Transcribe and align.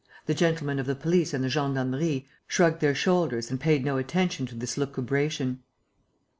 The 0.25 0.33
"gentlemen 0.33 0.79
of 0.79 0.87
the 0.87 0.95
police 0.95 1.31
and 1.31 1.43
the 1.43 1.47
gendarmerie" 1.47 2.27
shrugged 2.47 2.81
their 2.81 2.95
shoulders 2.95 3.51
and 3.51 3.59
paid 3.61 3.85
no 3.85 3.97
attention 3.97 4.47
to 4.47 4.55
this 4.55 4.75
lucubration. 4.75 5.59